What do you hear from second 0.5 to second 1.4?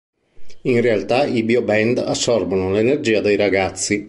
In realtà,